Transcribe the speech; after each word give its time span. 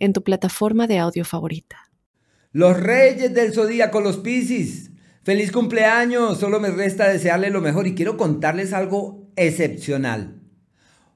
en 0.00 0.12
tu 0.12 0.24
plataforma 0.24 0.88
de 0.88 0.98
audio 0.98 1.24
favorita. 1.24 1.76
Los 2.52 2.80
reyes 2.80 3.32
del 3.32 3.52
zodíaco, 3.52 4.00
los 4.00 4.16
Piscis. 4.16 4.90
Feliz 5.22 5.52
cumpleaños, 5.52 6.38
solo 6.38 6.58
me 6.58 6.70
resta 6.70 7.08
desearle 7.08 7.50
lo 7.50 7.60
mejor 7.60 7.86
y 7.86 7.94
quiero 7.94 8.16
contarles 8.16 8.72
algo 8.72 9.30
excepcional. 9.36 10.40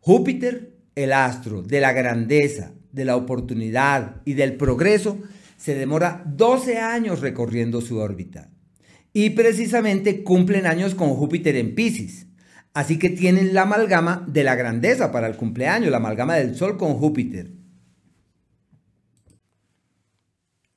Júpiter, 0.00 0.78
el 0.94 1.12
astro 1.12 1.62
de 1.62 1.80
la 1.80 1.92
grandeza, 1.92 2.72
de 2.92 3.04
la 3.04 3.16
oportunidad 3.16 4.22
y 4.24 4.32
del 4.34 4.56
progreso, 4.56 5.18
se 5.58 5.74
demora 5.74 6.22
12 6.26 6.78
años 6.78 7.20
recorriendo 7.20 7.80
su 7.80 7.98
órbita. 7.98 8.50
Y 9.12 9.30
precisamente 9.30 10.22
cumplen 10.22 10.66
años 10.66 10.94
con 10.94 11.10
Júpiter 11.10 11.56
en 11.56 11.74
Piscis. 11.74 12.28
Así 12.72 12.98
que 12.98 13.10
tienen 13.10 13.52
la 13.52 13.62
amalgama 13.62 14.24
de 14.28 14.44
la 14.44 14.54
grandeza 14.54 15.10
para 15.10 15.26
el 15.26 15.36
cumpleaños, 15.36 15.90
la 15.90 15.96
amalgama 15.96 16.36
del 16.36 16.54
Sol 16.54 16.76
con 16.76 16.94
Júpiter. 16.94 17.57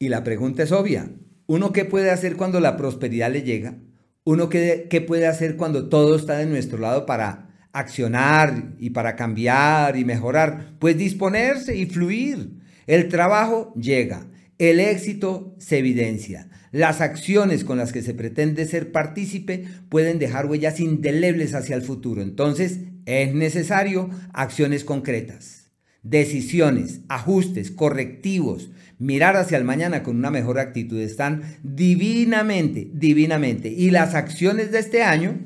Y 0.01 0.09
la 0.09 0.23
pregunta 0.23 0.63
es 0.63 0.71
obvia. 0.71 1.11
¿Uno 1.45 1.71
qué 1.71 1.85
puede 1.85 2.09
hacer 2.09 2.35
cuando 2.35 2.59
la 2.59 2.75
prosperidad 2.75 3.31
le 3.31 3.43
llega? 3.43 3.77
¿Uno 4.23 4.49
qué, 4.49 4.87
qué 4.89 4.99
puede 4.99 5.27
hacer 5.27 5.57
cuando 5.57 5.89
todo 5.89 6.15
está 6.15 6.39
de 6.39 6.47
nuestro 6.47 6.79
lado 6.79 7.05
para 7.05 7.67
accionar 7.71 8.73
y 8.79 8.89
para 8.89 9.15
cambiar 9.15 9.95
y 9.95 10.03
mejorar? 10.03 10.73
Pues 10.79 10.97
disponerse 10.97 11.77
y 11.77 11.85
fluir. 11.85 12.61
El 12.87 13.09
trabajo 13.09 13.75
llega, 13.75 14.25
el 14.57 14.79
éxito 14.79 15.55
se 15.59 15.77
evidencia. 15.77 16.49
Las 16.71 16.99
acciones 16.99 17.63
con 17.63 17.77
las 17.77 17.91
que 17.91 18.01
se 18.01 18.15
pretende 18.15 18.65
ser 18.65 18.91
partícipe 18.91 19.65
pueden 19.89 20.17
dejar 20.17 20.47
huellas 20.47 20.79
indelebles 20.79 21.53
hacia 21.53 21.75
el 21.75 21.83
futuro. 21.83 22.23
Entonces, 22.23 22.79
es 23.05 23.35
necesario 23.35 24.09
acciones 24.33 24.83
concretas 24.83 25.60
decisiones, 26.03 27.01
ajustes, 27.09 27.71
correctivos, 27.71 28.71
mirar 28.97 29.35
hacia 29.35 29.57
el 29.57 29.63
mañana 29.63 30.03
con 30.03 30.15
una 30.15 30.31
mejor 30.31 30.59
actitud 30.59 30.99
están 30.99 31.43
divinamente, 31.63 32.89
divinamente. 32.93 33.69
Y 33.69 33.91
las 33.91 34.15
acciones 34.15 34.71
de 34.71 34.79
este 34.79 35.03
año, 35.03 35.39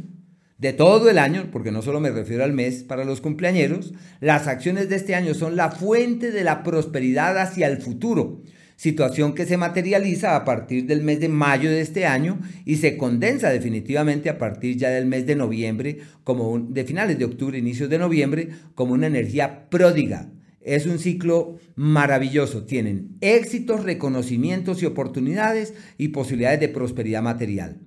de 0.58 0.73
todo 0.73 1.09
el 1.09 1.17
año, 1.17 1.50
porque 1.52 1.72
no 1.72 1.81
solo 1.81 2.00
me 2.00 2.12
refiero 2.12 2.44
al 2.44 2.53
mes 2.53 2.84
para 2.84 3.03
los 3.03 3.22
cumpleañeros, 3.22 3.94
las 4.22 4.47
acciones 4.47 4.88
de 4.89 4.95
este 4.95 5.16
año 5.16 5.34
son 5.34 5.56
la 5.56 5.72
fuente 5.72 6.31
de 6.31 6.44
la 6.44 6.64
prosperidad 6.64 7.38
hacia 7.38 7.67
el 7.67 7.78
futuro. 7.78 8.42
Situación 8.78 9.36
que 9.36 9.45
se 9.45 9.56
materializa 9.56 10.36
a 10.36 10.44
partir 10.44 10.86
del 10.86 11.02
mes 11.02 11.22
de 11.22 11.30
mayo 11.30 11.69
de 11.69 11.80
este 11.80 12.06
año 12.06 12.40
y 12.66 12.75
se 12.75 12.97
condensa 12.97 13.50
definitivamente 13.50 14.30
a 14.30 14.38
partir 14.38 14.75
ya 14.75 14.90
del 14.90 15.06
mes 15.06 15.25
de 15.25 15.38
noviembre, 15.38 16.00
como 16.25 16.59
de 16.59 16.84
finales 16.84 17.17
de 17.17 17.23
octubre, 17.23 17.58
inicios 17.58 17.90
de 17.90 18.00
noviembre, 18.00 18.50
como 18.73 18.94
una 18.94 19.08
energía 19.08 19.69
pródiga, 19.69 20.30
es 20.66 20.85
un 20.88 20.99
ciclo 20.99 21.58
maravilloso. 21.75 22.63
Tienen 22.66 23.17
éxitos, 23.21 23.83
reconocimientos 23.83 24.81
y 24.81 24.85
oportunidades 24.85 25.73
y 25.97 26.09
posibilidades 26.09 26.59
de 26.59 26.69
prosperidad 26.69 27.22
material. 27.22 27.77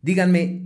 Díganme, 0.00 0.62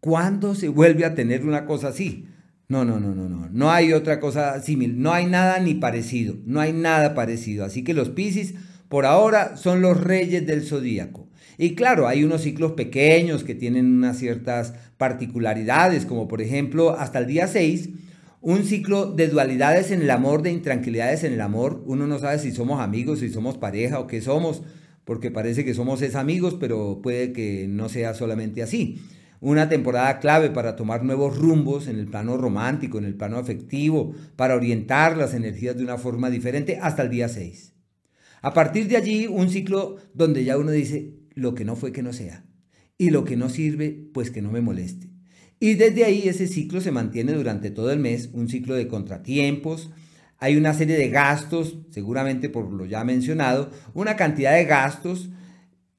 ¿cuándo 0.00 0.54
se 0.54 0.68
vuelve 0.68 1.04
a 1.04 1.14
tener 1.14 1.46
una 1.46 1.66
cosa 1.66 1.88
así? 1.88 2.26
No, 2.68 2.84
no, 2.84 2.98
no, 2.98 3.14
no, 3.14 3.28
no. 3.28 3.48
No 3.50 3.70
hay 3.70 3.92
otra 3.92 4.18
cosa 4.18 4.60
similar. 4.62 4.96
No 4.96 5.12
hay 5.12 5.26
nada 5.26 5.60
ni 5.60 5.74
parecido. 5.74 6.36
No 6.46 6.60
hay 6.60 6.72
nada 6.72 7.14
parecido. 7.14 7.64
Así 7.64 7.84
que 7.84 7.94
los 7.94 8.08
Piscis 8.08 8.54
por 8.88 9.04
ahora 9.04 9.56
son 9.56 9.82
los 9.82 10.02
reyes 10.02 10.46
del 10.46 10.62
zodíaco. 10.62 11.28
Y 11.58 11.74
claro, 11.74 12.08
hay 12.08 12.24
unos 12.24 12.42
ciclos 12.42 12.72
pequeños 12.72 13.44
que 13.44 13.54
tienen 13.54 13.86
unas 13.86 14.18
ciertas 14.18 14.74
particularidades, 14.96 16.06
como 16.06 16.26
por 16.26 16.40
ejemplo 16.40 16.98
hasta 16.98 17.18
el 17.18 17.26
día 17.26 17.46
6 17.46 17.90
un 18.46 18.62
ciclo 18.64 19.10
de 19.10 19.28
dualidades 19.28 19.90
en 19.90 20.02
el 20.02 20.10
amor, 20.10 20.42
de 20.42 20.52
intranquilidades 20.52 21.24
en 21.24 21.32
el 21.32 21.40
amor. 21.40 21.82
Uno 21.86 22.06
no 22.06 22.18
sabe 22.18 22.38
si 22.38 22.52
somos 22.52 22.78
amigos, 22.78 23.20
si 23.20 23.30
somos 23.30 23.56
pareja 23.56 23.98
o 23.98 24.06
qué 24.06 24.20
somos, 24.20 24.62
porque 25.04 25.30
parece 25.30 25.64
que 25.64 25.72
somos 25.72 26.02
es 26.02 26.14
amigos, 26.14 26.54
pero 26.60 27.00
puede 27.02 27.32
que 27.32 27.66
no 27.68 27.88
sea 27.88 28.12
solamente 28.12 28.62
así. 28.62 29.00
Una 29.40 29.70
temporada 29.70 30.20
clave 30.20 30.50
para 30.50 30.76
tomar 30.76 31.04
nuevos 31.04 31.38
rumbos 31.38 31.88
en 31.88 31.98
el 31.98 32.06
plano 32.06 32.36
romántico, 32.36 32.98
en 32.98 33.06
el 33.06 33.14
plano 33.14 33.38
afectivo, 33.38 34.14
para 34.36 34.56
orientar 34.56 35.16
las 35.16 35.32
energías 35.32 35.78
de 35.78 35.82
una 35.82 35.96
forma 35.96 36.28
diferente 36.28 36.78
hasta 36.82 37.00
el 37.00 37.08
día 37.08 37.30
6. 37.30 37.72
A 38.42 38.52
partir 38.52 38.88
de 38.88 38.98
allí, 38.98 39.26
un 39.26 39.48
ciclo 39.48 39.96
donde 40.12 40.44
ya 40.44 40.58
uno 40.58 40.70
dice, 40.70 41.14
lo 41.32 41.54
que 41.54 41.64
no 41.64 41.76
fue 41.76 41.92
que 41.92 42.02
no 42.02 42.12
sea, 42.12 42.44
y 42.98 43.08
lo 43.08 43.24
que 43.24 43.38
no 43.38 43.48
sirve, 43.48 44.10
pues 44.12 44.30
que 44.30 44.42
no 44.42 44.50
me 44.52 44.60
moleste. 44.60 45.13
Y 45.64 45.76
desde 45.76 46.04
ahí 46.04 46.28
ese 46.28 46.46
ciclo 46.46 46.82
se 46.82 46.92
mantiene 46.92 47.32
durante 47.32 47.70
todo 47.70 47.90
el 47.90 47.98
mes, 47.98 48.28
un 48.34 48.50
ciclo 48.50 48.74
de 48.74 48.86
contratiempos. 48.86 49.88
Hay 50.36 50.58
una 50.58 50.74
serie 50.74 50.98
de 50.98 51.08
gastos, 51.08 51.78
seguramente 51.88 52.50
por 52.50 52.70
lo 52.70 52.84
ya 52.84 53.02
mencionado, 53.02 53.70
una 53.94 54.14
cantidad 54.14 54.52
de 54.52 54.66
gastos 54.66 55.30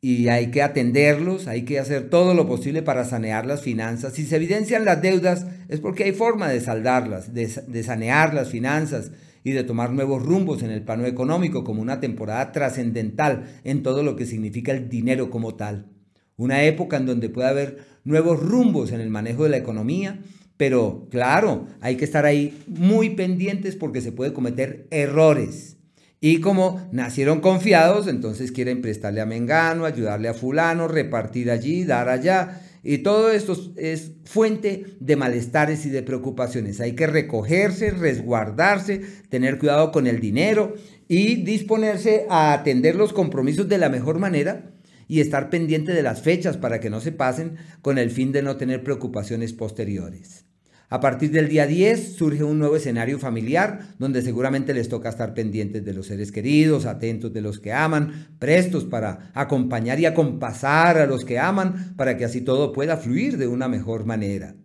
y 0.01 0.27
hay 0.27 0.51
que 0.51 0.61
atenderlos, 0.61 1.47
hay 1.47 1.65
que 1.65 1.79
hacer 1.79 2.11
todo 2.11 2.35
lo 2.35 2.45
posible 2.45 2.83
para 2.83 3.05
sanear 3.05 3.47
las 3.47 3.63
finanzas. 3.63 4.13
Si 4.13 4.27
se 4.27 4.35
evidencian 4.35 4.85
las 4.85 5.01
deudas 5.01 5.47
es 5.67 5.79
porque 5.79 6.03
hay 6.03 6.11
forma 6.11 6.47
de 6.47 6.61
saldarlas, 6.61 7.33
de, 7.33 7.47
de 7.67 7.81
sanear 7.81 8.35
las 8.35 8.49
finanzas 8.49 9.13
y 9.43 9.53
de 9.53 9.63
tomar 9.63 9.91
nuevos 9.93 10.21
rumbos 10.21 10.61
en 10.61 10.69
el 10.69 10.83
plano 10.83 11.07
económico 11.07 11.63
como 11.63 11.81
una 11.81 11.99
temporada 11.99 12.51
trascendental 12.51 13.61
en 13.63 13.81
todo 13.81 14.03
lo 14.03 14.15
que 14.15 14.27
significa 14.27 14.73
el 14.73 14.89
dinero 14.89 15.31
como 15.31 15.55
tal. 15.55 15.94
Una 16.37 16.63
época 16.63 16.97
en 16.97 17.05
donde 17.05 17.29
puede 17.29 17.47
haber 17.47 17.85
nuevos 18.03 18.39
rumbos 18.41 18.91
en 18.91 18.99
el 18.99 19.09
manejo 19.09 19.43
de 19.43 19.49
la 19.49 19.57
economía, 19.57 20.19
pero 20.57 21.07
claro, 21.09 21.67
hay 21.81 21.95
que 21.95 22.05
estar 22.05 22.25
ahí 22.25 22.61
muy 22.67 23.11
pendientes 23.11 23.75
porque 23.75 24.01
se 24.01 24.11
puede 24.11 24.33
cometer 24.33 24.87
errores. 24.91 25.77
Y 26.21 26.39
como 26.39 26.87
nacieron 26.91 27.39
confiados, 27.39 28.07
entonces 28.07 28.51
quieren 28.51 28.81
prestarle 28.81 29.21
a 29.21 29.25
Mengano, 29.25 29.85
ayudarle 29.85 30.27
a 30.27 30.33
fulano, 30.33 30.87
repartir 30.87 31.51
allí, 31.51 31.83
dar 31.83 32.09
allá. 32.09 32.61
Y 32.83 32.99
todo 32.99 33.31
esto 33.31 33.55
es 33.77 34.11
fuente 34.23 34.85
de 34.99 35.15
malestares 35.15 35.85
y 35.85 35.89
de 35.89 36.03
preocupaciones. 36.03 36.79
Hay 36.79 36.93
que 36.93 37.07
recogerse, 37.07 37.91
resguardarse, 37.91 39.01
tener 39.29 39.57
cuidado 39.57 39.91
con 39.91 40.07
el 40.07 40.19
dinero 40.19 40.75
y 41.07 41.43
disponerse 41.43 42.25
a 42.29 42.53
atender 42.53 42.95
los 42.95 43.13
compromisos 43.13 43.67
de 43.67 43.77
la 43.77 43.89
mejor 43.89 44.19
manera 44.19 44.74
y 45.07 45.19
estar 45.19 45.49
pendiente 45.49 45.93
de 45.93 46.03
las 46.03 46.21
fechas 46.21 46.57
para 46.57 46.79
que 46.79 46.89
no 46.89 47.01
se 47.01 47.11
pasen 47.11 47.57
con 47.81 47.97
el 47.97 48.11
fin 48.11 48.31
de 48.31 48.41
no 48.41 48.57
tener 48.57 48.83
preocupaciones 48.83 49.53
posteriores. 49.53 50.45
A 50.87 50.99
partir 50.99 51.31
del 51.31 51.49
día 51.49 51.65
10 51.65 52.13
surge 52.15 52.43
un 52.43 52.59
nuevo 52.59 52.75
escenario 52.75 53.17
familiar 53.17 53.95
donde 53.97 54.21
seguramente 54.21 54.73
les 54.73 54.87
toca 54.87 55.09
estar 55.09 55.33
pendientes 55.33 55.83
de 55.83 55.93
los 55.93 56.07
seres 56.07 56.31
queridos, 56.31 56.85
atentos 56.85 57.33
de 57.33 57.41
los 57.41 57.59
que 57.59 57.73
aman, 57.73 58.27
prestos 58.37 58.85
para 58.85 59.31
acompañar 59.33 59.99
y 59.99 60.05
acompasar 60.05 60.97
a 60.97 61.07
los 61.07 61.25
que 61.25 61.39
aman 61.39 61.95
para 61.97 62.17
que 62.17 62.25
así 62.25 62.41
todo 62.41 62.71
pueda 62.71 62.97
fluir 62.97 63.37
de 63.37 63.47
una 63.47 63.67
mejor 63.67 64.05
manera. 64.05 64.55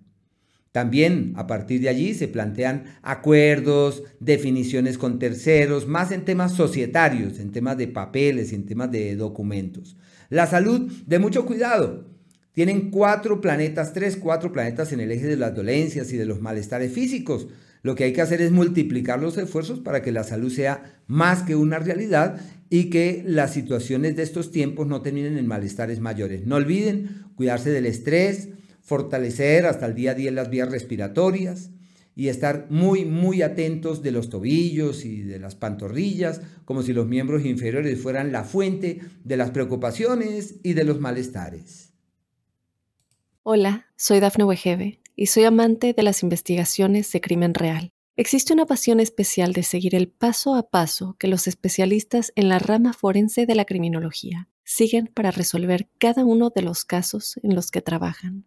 También 0.72 1.32
a 1.36 1.48
partir 1.48 1.80
de 1.80 1.88
allí 1.88 2.14
se 2.14 2.28
plantean 2.28 2.84
acuerdos, 3.02 4.04
definiciones 4.20 4.98
con 4.98 5.18
terceros, 5.18 5.88
más 5.88 6.12
en 6.12 6.24
temas 6.24 6.52
societarios, 6.52 7.40
en 7.40 7.50
temas 7.50 7.76
de 7.76 7.88
papeles, 7.88 8.52
en 8.52 8.66
temas 8.66 8.90
de 8.92 9.16
documentos. 9.16 9.96
La 10.28 10.46
salud, 10.46 10.92
de 11.06 11.18
mucho 11.18 11.44
cuidado. 11.44 12.08
Tienen 12.52 12.90
cuatro 12.90 13.40
planetas, 13.40 13.92
tres, 13.92 14.16
cuatro 14.16 14.52
planetas 14.52 14.92
en 14.92 15.00
el 15.00 15.10
eje 15.10 15.26
de 15.26 15.36
las 15.36 15.54
dolencias 15.54 16.12
y 16.12 16.16
de 16.16 16.26
los 16.26 16.40
malestares 16.40 16.92
físicos. 16.92 17.48
Lo 17.82 17.96
que 17.96 18.04
hay 18.04 18.12
que 18.12 18.20
hacer 18.20 18.40
es 18.40 18.52
multiplicar 18.52 19.20
los 19.20 19.38
esfuerzos 19.38 19.80
para 19.80 20.02
que 20.02 20.12
la 20.12 20.22
salud 20.22 20.52
sea 20.52 21.00
más 21.06 21.42
que 21.42 21.56
una 21.56 21.78
realidad 21.78 22.40
y 22.68 22.90
que 22.90 23.24
las 23.26 23.52
situaciones 23.52 24.14
de 24.14 24.22
estos 24.22 24.52
tiempos 24.52 24.86
no 24.86 25.02
terminen 25.02 25.36
en 25.36 25.46
malestares 25.46 25.98
mayores. 25.98 26.46
No 26.46 26.56
olviden 26.56 27.24
cuidarse 27.34 27.70
del 27.70 27.86
estrés, 27.86 28.50
fortalecer 28.90 29.66
hasta 29.66 29.86
el 29.86 29.94
día 29.94 30.10
a 30.10 30.14
día 30.14 30.32
las 30.32 30.50
vías 30.50 30.68
respiratorias, 30.68 31.70
y 32.16 32.26
estar 32.26 32.66
muy, 32.70 33.04
muy 33.04 33.40
atentos 33.40 34.02
de 34.02 34.10
los 34.10 34.30
tobillos 34.30 35.04
y 35.04 35.22
de 35.22 35.38
las 35.38 35.54
pantorrillas, 35.54 36.40
como 36.64 36.82
si 36.82 36.92
los 36.92 37.06
miembros 37.06 37.44
inferiores 37.44 38.02
fueran 38.02 38.32
la 38.32 38.42
fuente 38.42 39.00
de 39.22 39.36
las 39.36 39.52
preocupaciones 39.52 40.56
y 40.64 40.72
de 40.72 40.82
los 40.82 40.98
malestares. 40.98 41.92
Hola, 43.44 43.86
soy 43.96 44.18
Dafne 44.18 44.42
Wegebe 44.42 44.98
y 45.14 45.26
soy 45.26 45.44
amante 45.44 45.92
de 45.92 46.02
las 46.02 46.24
investigaciones 46.24 47.12
de 47.12 47.20
crimen 47.20 47.54
real. 47.54 47.92
Existe 48.16 48.52
una 48.52 48.66
pasión 48.66 48.98
especial 48.98 49.52
de 49.52 49.62
seguir 49.62 49.94
el 49.94 50.08
paso 50.08 50.56
a 50.56 50.68
paso 50.68 51.14
que 51.16 51.28
los 51.28 51.46
especialistas 51.46 52.32
en 52.34 52.48
la 52.48 52.58
rama 52.58 52.92
forense 52.92 53.46
de 53.46 53.54
la 53.54 53.66
criminología 53.66 54.48
siguen 54.64 55.06
para 55.06 55.30
resolver 55.30 55.88
cada 55.98 56.24
uno 56.24 56.50
de 56.50 56.62
los 56.62 56.84
casos 56.84 57.38
en 57.44 57.54
los 57.54 57.70
que 57.70 57.82
trabajan. 57.82 58.46